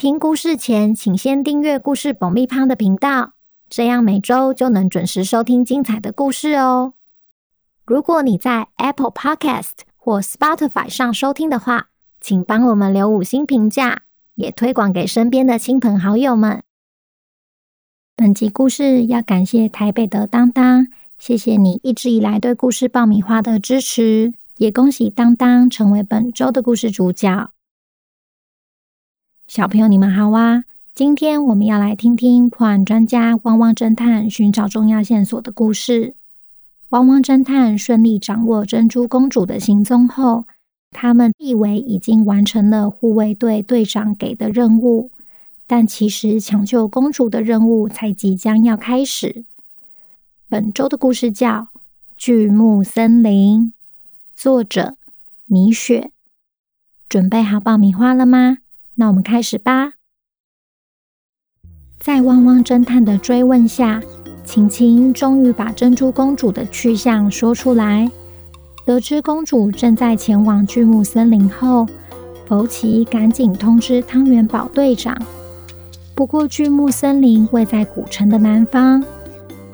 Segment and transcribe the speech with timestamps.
[0.00, 3.34] 听故事前，请先订阅故事爆米花的频道，
[3.68, 6.94] 这样每周就能准时收听精彩的故事哦。
[7.84, 14.04] 如果你在 Apple Podcast 或 Spotify 上收听的话，请帮我们留五星评价，
[14.36, 16.62] 也推广给身边的亲朋好友们。
[18.16, 20.86] 本集故事要感谢台北的当当，
[21.18, 27.50] 谢谢你一直以来对故事爆米花的支持，也恭喜当当成为本周的故事主角。
[29.50, 30.62] 小朋友，你们好啊！
[30.94, 36.14] 今天我们要来听听破案专家汪汪侦探寻找重要线索的故事。
[36.90, 40.44] 汪汪侦探顺利掌握珍珠公主的行踪后，
[40.92, 45.10] 他们以为已经完成了护卫队队长给的任务，
[45.66, 49.44] 但其实抢救公主的任务才即将要开始。
[50.48, 51.48] 本周的故事叫
[52.16, 53.62] 《巨木森林》，
[54.36, 54.94] 作者
[55.46, 56.12] 米雪。
[57.08, 58.58] 准备好爆米花了吗？
[59.00, 59.92] 那我们开始吧。
[61.98, 63.98] 在汪汪侦探的追问下，
[64.44, 68.10] 晴晴终于把珍珠公主的去向说出来。
[68.84, 71.86] 得知公主正在前往巨木森林后，
[72.46, 75.16] 福奇赶紧通知汤圆宝队长。
[76.14, 79.02] 不过，巨木森林位在古城的南方，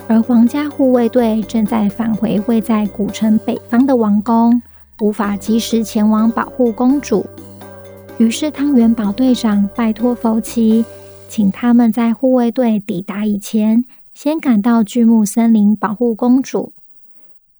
[0.07, 4.63] 而皇家护卫队正在返回位在古城北方的王宫，
[5.01, 7.27] 无法及时前往保护公主。
[8.19, 10.87] 于是，汤圆宝队长拜托福奇，
[11.29, 16.73] 请他们在护卫队抵达以前，先赶到巨木森林保护公主。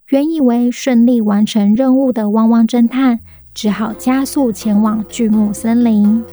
[0.09, 3.21] 原以为顺利完成任务的汪汪侦探，
[3.53, 6.25] 只好加速前往巨木森林。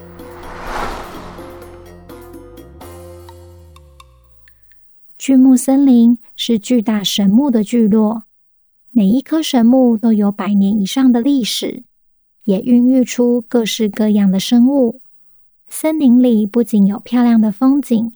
[5.17, 8.23] 巨木森林是巨大神木的聚落，
[8.91, 11.83] 每一棵神木都有百年以上的历史。
[12.43, 15.01] 也孕育出各式各样的生物。
[15.69, 18.13] 森林里不仅有漂亮的风景，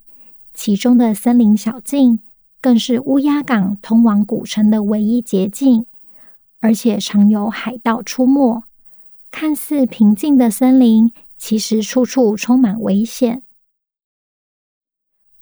[0.53, 2.19] 其中的森林小径
[2.61, 5.85] 更是乌鸦港通往古城的唯一捷径，
[6.59, 8.63] 而且常有海盗出没。
[9.31, 13.43] 看似平静的森林，其实处处充满危险。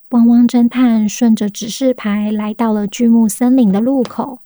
[0.09, 4.40] 汪汪侦探顺着指示牌来到了巨木森林的路口，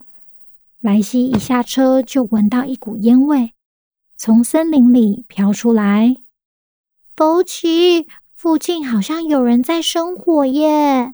[0.81, 3.53] 莱西一下车就闻到一股烟味。
[4.21, 6.17] 从森林里飘出来，
[7.15, 11.13] 福奇，附近好像有人在生火耶。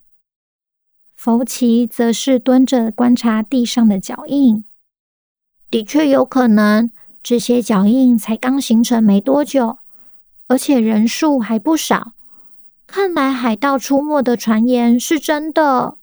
[1.16, 4.66] 福奇则是蹲着观察地上的脚印，
[5.70, 9.78] 的确有可能，这些脚印才刚形成没多久，
[10.48, 12.14] 而且人数还不少。
[12.88, 16.00] 看来海盗出没的传言是真的。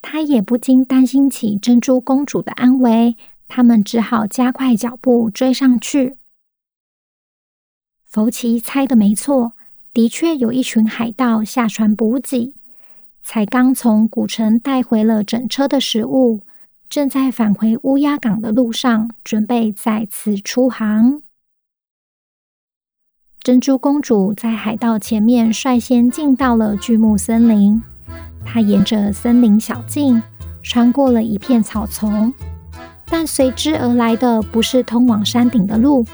[0.00, 3.18] 他也不禁担心起珍珠公主的安危。
[3.48, 6.16] 他们只好加快脚步追上去。
[8.04, 9.52] 福奇猜的没错，
[9.92, 12.54] 的确有一群海盗下船补给，
[13.22, 16.42] 才刚从古城带回了整车的食物，
[16.88, 21.22] 正在返回乌鸦港的路上，准备再次出航。
[23.42, 27.82] 珍珠公主在海盗前面率先进到了巨木森林，
[28.44, 30.22] 她沿着森林小径
[30.62, 32.32] 穿过了一片草丛。
[33.08, 36.04] 但随之而来的不是通往山顶的路，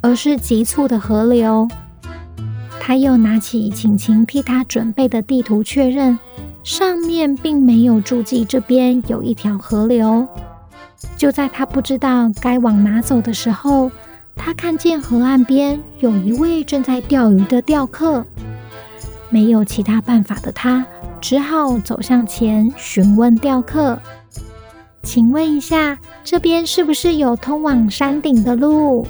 [0.00, 1.66] 而是急促的河流。
[2.80, 6.18] 他又拿起晴晴替他准备的地图，确认
[6.62, 10.26] 上面并没有注记这边有一条河流。
[11.16, 13.90] 就在他不知道该往哪走的时候，
[14.34, 18.24] 他看见河岸边有一位正在钓鱼的钓客。
[19.30, 20.86] 没有其他办法的他，
[21.20, 23.98] 只好走向前询问钓客。
[25.06, 29.06] 请问一下，这边是不是有通往山顶的路？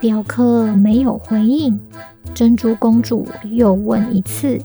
[0.00, 1.80] 钓客没有回应。
[2.32, 4.60] 珍珠公主又问一次：“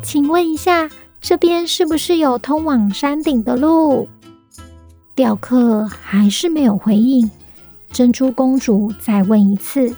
[0.00, 0.88] 请问一下，
[1.20, 4.08] 这边是不是有通往山顶的路？”
[5.16, 7.28] 钓客还是没有回应。
[7.90, 9.92] 珍珠公主再问一次，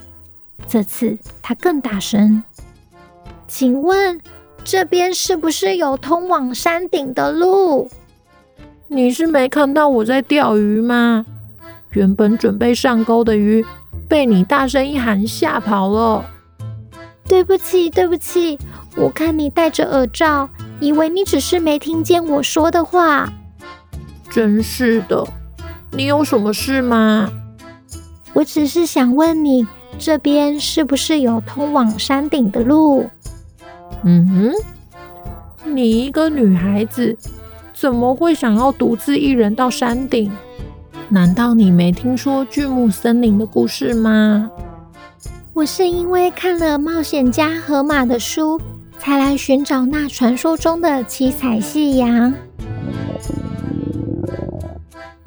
[0.66, 2.42] 这次她更大声
[3.46, 4.18] ：“请问，
[4.64, 7.90] 这边是不是有通往山顶的路？”
[8.88, 11.24] 你是没看到我在钓鱼吗？
[11.90, 13.64] 原本准备上钩的鱼
[14.08, 16.24] 被你大声一喊吓跑了。
[17.26, 18.58] 对不起，对不起，
[18.96, 20.48] 我看你戴着耳罩，
[20.80, 23.30] 以为你只是没听见我说的话。
[24.30, 25.26] 真是的，
[25.92, 27.30] 你有什么事吗？
[28.32, 29.66] 我只是想问你，
[29.98, 33.10] 这边是不是有通往山顶的路？
[34.04, 34.26] 嗯
[35.64, 37.16] 哼，你一个女孩子，
[37.80, 40.32] 怎么会想要独自一人到山顶？
[41.08, 44.50] 难道你没听说巨木森林的故事吗？
[45.52, 48.60] 我是因为看了冒险家河马的书，
[48.98, 52.34] 才来寻找那传说中的七彩夕阳。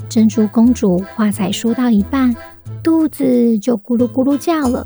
[0.09, 2.35] 珍珠公主话才说到一半，
[2.83, 4.85] 肚子就咕噜咕噜叫了。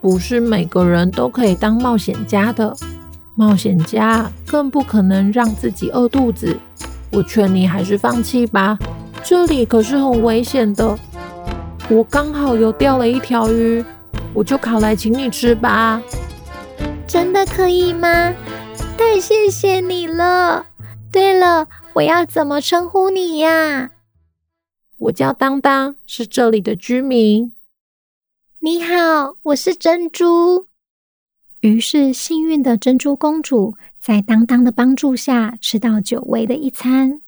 [0.00, 2.76] 不是每个人都可以当冒险家的，
[3.36, 6.58] 冒险家更不可能让自己饿肚子。
[7.12, 8.78] 我劝你还是放弃吧。
[9.22, 10.98] 这里可是很危险的，
[11.90, 13.84] 我刚好有钓了一条鱼，
[14.32, 16.02] 我就烤来请你吃吧。
[17.06, 18.34] 真的可以吗？
[18.96, 20.66] 太谢谢你了。
[21.12, 23.90] 对了，我要怎么称呼你呀？
[24.98, 27.52] 我叫当当，是这里的居民。
[28.60, 30.66] 你好，我是珍珠。
[31.60, 37.20] 于是，幸运的珍珠公主在当当的帮助下吃到久违的一餐。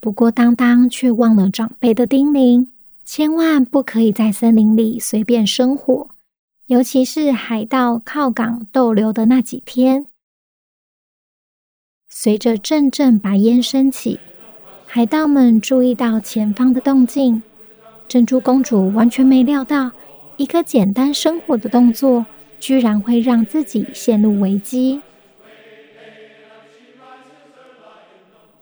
[0.00, 2.68] 不过，当当却忘了长辈的叮咛，
[3.04, 6.10] 千万不可以在森林里随便生火，
[6.66, 10.06] 尤其是海盗靠港逗留的那几天。
[12.08, 14.20] 随着阵阵白烟升起，
[14.86, 17.42] 海盗们注意到前方的动静。
[18.06, 19.90] 珍珠公主完全没料到，
[20.36, 22.24] 一个简单生火的动作，
[22.64, 25.02] 居然会让自己陷入危机。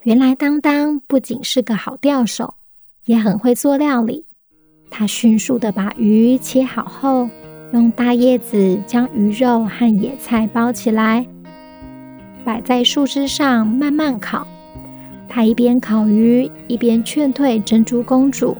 [0.02, 2.54] 原来当当不仅是个好钓手，
[3.04, 4.26] 也很会做料理。
[4.90, 7.30] 他迅速的把鱼切好后，
[7.72, 11.24] 用大叶子将鱼肉和野菜包起来，
[12.44, 14.44] 摆在树枝上慢慢烤。
[15.28, 18.56] 他一边烤鱼，一边劝退珍珠公主：“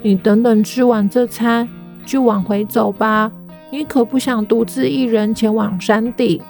[0.00, 1.68] 你等等吃完这餐，
[2.06, 3.32] 就往回走吧。
[3.70, 6.40] 你可不想独自一人前往山顶？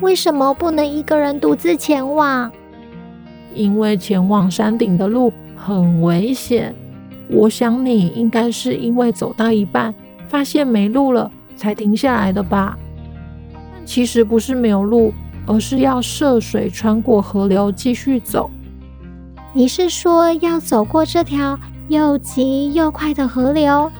[0.00, 2.50] 为什么不能一个人独自前往？”
[3.54, 6.74] 因为前往山顶的路很危险，
[7.28, 9.94] 我想你应该是因为走到一半
[10.28, 12.76] 发现没路了才停下来的吧？
[13.52, 15.12] 但其实不是没有路，
[15.46, 18.50] 而是要涉水穿过河流继续走。
[19.52, 23.90] 你是说要走过这条又急又快的河流？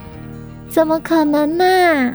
[0.73, 2.15] 怎么可能呢？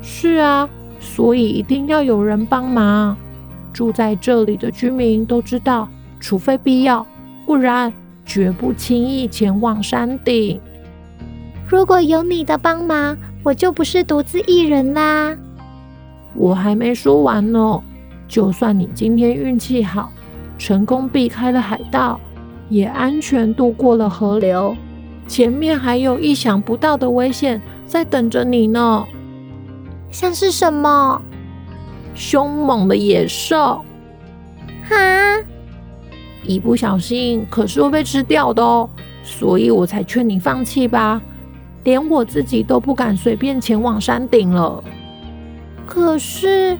[0.00, 0.66] 是啊，
[0.98, 3.14] 所以一定要有人帮忙。
[3.74, 5.86] 住在这里的居民都知道。
[6.18, 7.06] 除非必要，
[7.44, 7.92] 不然
[8.24, 10.58] 绝不轻易前往山顶。
[11.68, 15.36] 如果有你的帮忙，我就不是独自一人啦。
[16.34, 17.82] 我还没说完呢。
[18.26, 20.10] 就算你今天运气好，
[20.56, 22.18] 成功避开了海盗，
[22.70, 24.74] 也安全渡过了河流，
[25.26, 29.06] 前面还有意想不到的危险在等着你呢。
[30.10, 31.20] 像是什么？
[32.14, 33.82] 凶猛的野兽。
[34.88, 34.96] 哈？
[36.44, 38.90] 一不小心可是会被吃掉的哦，
[39.22, 41.22] 所以我才劝你放弃吧。
[41.84, 44.82] 连我自己都不敢随便前往山顶了。
[45.86, 46.76] 可是，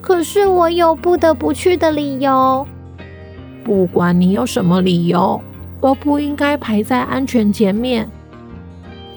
[0.00, 2.66] 可是我有不得不去的理由。
[3.62, 5.40] 不管你有什么理由，
[5.82, 8.08] 都不应该排在安全前面。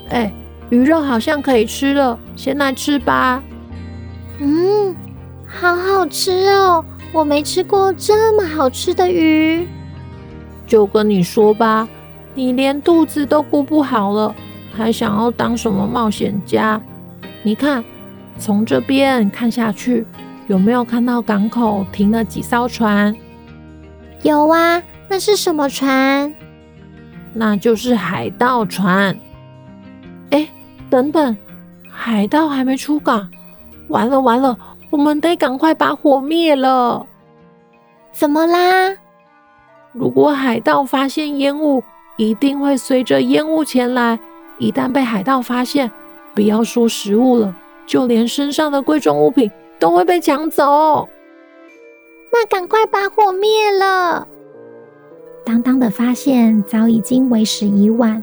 [0.10, 0.34] 哎，
[0.70, 3.42] 鱼肉好像可以吃了，先来吃吧。
[4.40, 4.94] 嗯，
[5.48, 6.84] 好好吃哦。
[7.14, 9.66] 我没吃过这么好吃的鱼，
[10.68, 11.88] 就跟你说吧，
[12.34, 14.36] 你连肚子都顾不好了，
[14.76, 16.82] 还想要当什么冒险家？
[17.42, 17.82] 你看，
[18.38, 20.06] 从这边看下去，
[20.48, 23.16] 有没有看到港口停了几艘船？
[24.24, 26.34] 有啊，那是什么船？
[27.38, 29.20] 那就是海盗船。
[30.32, 30.48] 哎，
[30.90, 31.36] 等等，
[31.90, 33.30] 海盗还没出港，
[33.90, 34.58] 完了完了！
[34.90, 37.06] 我们得赶快把火灭了。
[38.14, 38.96] 怎么啦？
[39.92, 41.84] 如果海盗发现烟雾，
[42.16, 44.18] 一定会随着烟雾前来。
[44.58, 45.92] 一旦被海盗发现，
[46.34, 47.54] 不要说食物了，
[47.86, 51.10] 就连身上的贵重物品都会被抢走。
[52.32, 54.26] 那赶快把火灭了。
[55.46, 58.22] 当当的发现早已经为时已晚。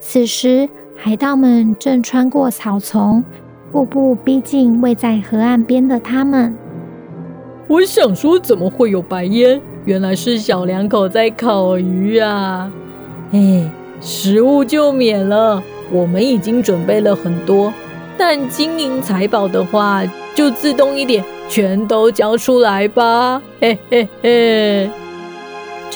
[0.00, 3.24] 此时，海盗们正穿过草丛。
[3.72, 6.56] 步步逼近位在河岸边的他们。
[7.66, 9.60] 我想说，怎么会有白烟？
[9.84, 12.72] 原来是小两口在烤鱼啊！
[13.32, 13.70] 哎，
[14.00, 17.72] 食物就免了，我们已经准备了很多。
[18.16, 20.02] 但金银财宝的话，
[20.34, 23.42] 就自动一点，全都交出来吧！
[23.60, 24.90] 嘿嘿嘿。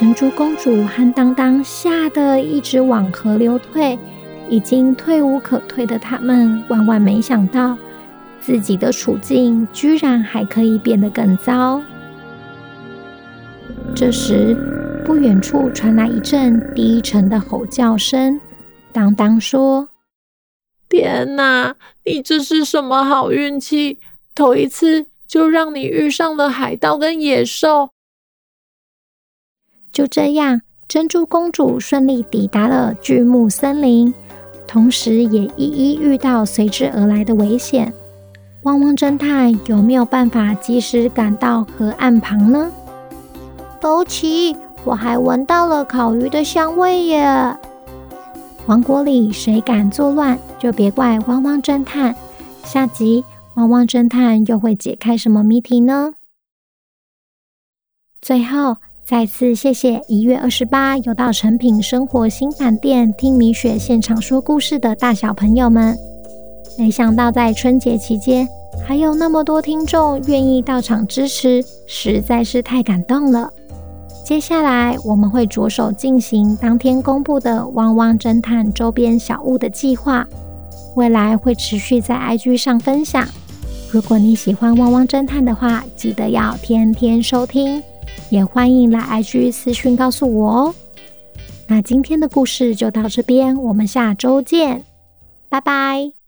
[0.01, 3.99] 珍珠公主和当当吓得一直往河流退，
[4.49, 7.77] 已经退无可退的他们，万万没想到
[8.41, 11.83] 自己的处境居然还可以变得更糟。
[13.95, 14.57] 这时，
[15.05, 18.41] 不远处传来一阵低沉的吼叫声。
[18.93, 19.91] 当当说
[20.89, 21.77] ：“天哪，
[22.07, 23.99] 你这是什么好运气？
[24.35, 27.91] 头一次就让你遇上了海盗跟野兽。”
[29.93, 34.15] 就这样，珍珠公主顺利抵达了巨木森林，
[34.67, 37.93] 同时也一一遇到随之而来的危险。
[38.63, 42.71] 汪汪侦探有没有办法及时赶到河岸旁呢？
[43.81, 44.55] 宝奇，
[44.85, 47.57] 我还闻到了烤鱼的香味耶！
[48.67, 52.15] 王国里谁敢作乱，就别怪汪汪侦探。
[52.63, 56.15] 下集汪汪侦探又会解开什么谜题呢？
[58.21, 58.77] 最后。
[59.11, 65.99] 再次谢谢一月二十八有到诚品生活新版店听米雪现场说故事的大小朋友们。
[66.79, 68.49] 没想到在春节期间
[68.87, 73.53] 还有那么多听众愿意到场支持，实在是太感动了。
[74.25, 80.25] 接下来我们会着手进行当天公布的汪汪侦探周边小物的计划，
[80.95, 83.27] 未来会持续在 IG 上分享。
[83.91, 87.83] 如果你喜欢汪汪侦探的话，记得要天天收听。
[88.31, 90.75] 也欢迎来 IG 私讯告诉我哦。
[91.69, 94.85] 那今天的故事就到这边，我们下周见，
[95.49, 96.20] 拜拜。